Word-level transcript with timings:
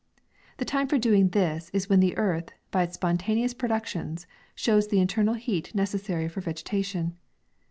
The 0.57 0.65
time 0.65 0.87
for 0.87 0.97
doing 0.97 1.29
this 1.29 1.69
is 1.73 1.87
when 1.87 1.99
the 1.99 2.17
earth, 2.17 2.49
by 2.71 2.81
its 2.81 2.95
spontaneous 2.95 3.53
productions, 3.53 4.25
shows 4.55 4.87
the 4.87 4.99
internal 4.99 5.35
heat 5.35 5.75
necessary 5.75 6.27
for 6.27 6.41
vege 6.41 6.63
tation. 6.63 7.11